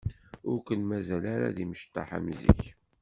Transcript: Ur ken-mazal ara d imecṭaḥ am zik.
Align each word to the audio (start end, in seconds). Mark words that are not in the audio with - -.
Ur 0.49 0.57
ken-mazal 0.67 1.23
ara 1.33 1.55
d 1.55 1.57
imecṭaḥ 1.63 2.09
am 2.17 2.27
zik. 2.39 2.61